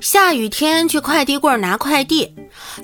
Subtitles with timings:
[0.00, 2.34] 下雨天去快递柜拿快递，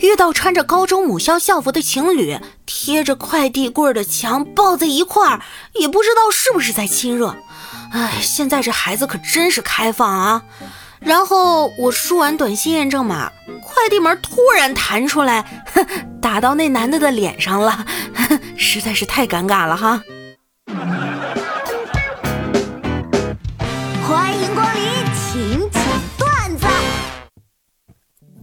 [0.00, 5.40] 遇到穿着高中母校校服的情侣，贴着快递柜的墙抱在一块儿，
[5.74, 7.34] 也不知道是不是在亲热。
[7.92, 10.42] 哎，现在这孩子可真是开放啊！
[11.00, 13.30] 然后我输完短信验证码，
[13.62, 15.64] 快递门突然弹出来，
[16.20, 17.86] 打到那男的的脸上了，
[18.56, 20.02] 实在是太尴尬了哈。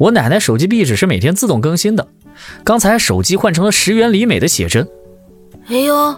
[0.03, 2.05] 我奶奶手机壁纸是每天自动更新的，
[2.65, 4.85] 刚才手机换成了石原里美的写真。
[5.69, 6.13] 哎呦，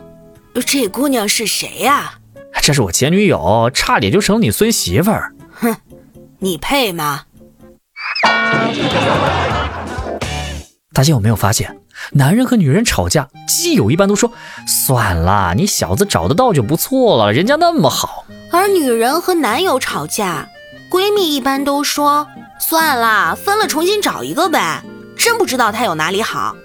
[0.65, 2.15] 这姑娘是谁呀？
[2.63, 5.31] 这是我前女友，差点就成了你孙媳妇儿。
[5.51, 5.75] 哼，
[6.39, 7.25] 你配吗？
[10.91, 11.77] 大家有没有发现，
[12.13, 14.31] 男人和女人吵架，基友一般都说
[14.65, 18.25] 算了，你小子找得到就不错了，人家那么好。
[18.51, 20.49] 而女人和男友吵架，
[20.89, 22.27] 闺蜜一般都说。
[22.59, 24.81] 算了，分了重新找一个呗。
[25.17, 26.55] 真不知道他有哪里好。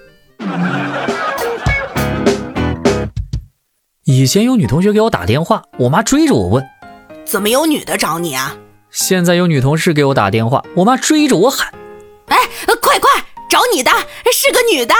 [4.03, 6.65] 以前有女同学给我打电话，我妈追着我问
[7.25, 8.55] ：“怎么有女的找你啊？”
[8.91, 11.73] 现在有女同事给我打电话，我妈追着我喊
[12.27, 12.37] ：“哎，
[12.81, 13.09] 快快
[13.49, 13.91] 找你的，
[14.33, 14.93] 是个女的。”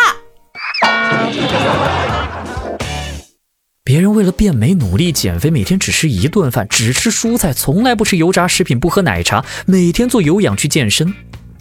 [3.91, 11.13] 别人为了变美努力减肥，每天只吃一顿饭，只吃蔬菜，从来不吃油炸食品，不喝奶茶，每天做有氧去健身。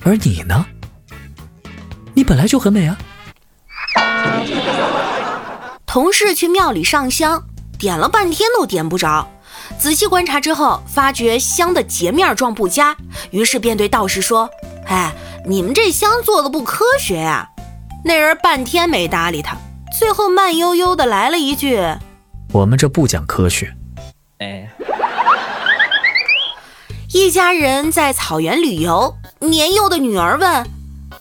[0.05, 0.65] 而你呢？
[2.15, 2.97] 你本来就很美啊！
[5.85, 7.43] 同事去庙里上香，
[7.77, 9.29] 点了半天都点不着。
[9.77, 12.97] 仔细观察之后，发觉香的截面状不佳，
[13.33, 14.49] 于是便对道士说
[14.87, 15.13] ：“哎，
[15.45, 17.49] 你们这香做的不科学呀！”
[18.07, 19.57] 那人半天没搭理他，
[19.99, 21.77] 最后慢悠悠的来了一句。
[22.53, 23.73] 我们这不讲科学。
[24.39, 24.69] 哎，
[27.13, 30.69] 一家人在草原旅游，年幼的女儿问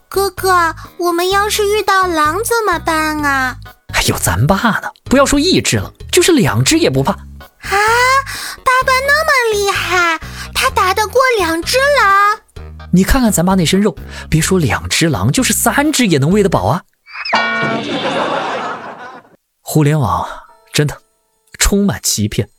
[0.08, 3.58] 哥哥：“我们要是遇到狼怎么办啊？”
[3.94, 7.11] 还有咱爸呢，不要说一只了，就是两只也不怕。
[7.11, 7.20] 啊，
[8.64, 10.20] 爸爸那么厉害，
[10.55, 12.39] 他打得过两只狼？
[12.92, 13.95] 你看看咱爸那身肉，
[14.30, 16.82] 别说两只狼，就是三只也能喂得饱啊。
[19.61, 20.27] 互联网
[20.73, 20.99] 真的。
[21.69, 22.49] 充满欺骗，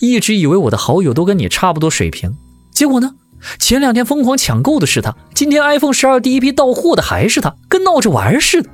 [0.00, 2.36] 一直以为我的好友都跟你差不多水平，
[2.72, 3.14] 结果呢？
[3.60, 8.68] 前两天疯狂抢购的是他，今天 iPhone 十二第一批到货的还是他，跟闹着玩似的。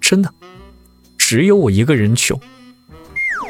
[0.00, 0.32] 真的，
[1.18, 2.40] 只有我一个人穷。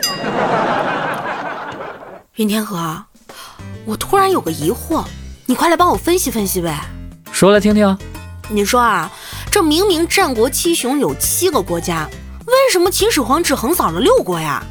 [2.34, 3.05] 云天河，
[3.84, 5.05] 我突然有个疑惑，
[5.47, 6.84] 你快来帮我分析分析呗。
[7.31, 7.97] 说来听听。
[8.49, 9.09] 你说啊，
[9.53, 12.11] 这明明战国七雄有七个国家，
[12.44, 14.66] 为什么秦始皇只横扫了六国呀？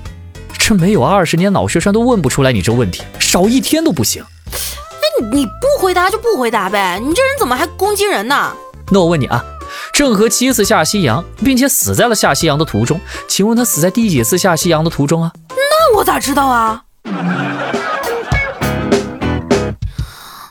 [0.72, 4.24] 这没有二十年脑血栓都问不出来你这问题，少一天都不行。
[4.54, 8.56] 哎，你不回答就不回答呗，你这人怎么还攻击人呢？
[8.90, 9.44] 那我问你啊，
[9.92, 15.34] 郑和七次下西洋，并且死在了下西洋的途中，请问他死在第几次下西洋的途中啊？
[15.50, 16.84] 那我咋知道啊？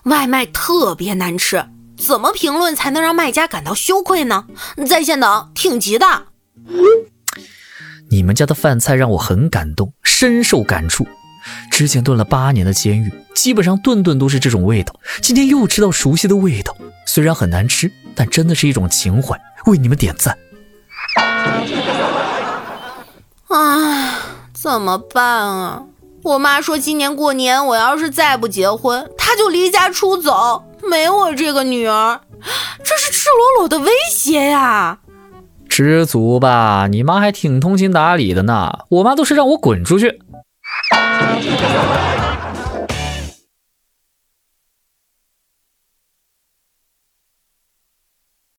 [0.02, 1.64] 外卖特别难吃，
[1.96, 4.44] 怎么评论才能让卖家感到羞愧呢？
[4.86, 6.06] 在线等，挺急的。
[8.10, 11.06] 你们家的饭菜让我很感动，深受感触。
[11.70, 14.94] 之前炖了八年的监狱，基本上顿顿都是这种味道。
[15.22, 16.76] 今天又吃到熟悉的味道，
[17.06, 19.40] 虽然很难吃，但真的是一种情怀。
[19.66, 20.36] 为你们点赞。
[23.48, 24.18] 啊，
[24.52, 25.84] 怎么办啊？
[26.22, 32.20] 我妈说今年过年我要是再不结婚，她就离家出走，没我这个女儿。
[32.82, 34.98] 这是赤裸裸的威胁呀！
[35.70, 38.80] 知足吧，你妈还挺通情达理的呢。
[38.90, 40.20] 我妈都是让我滚出去。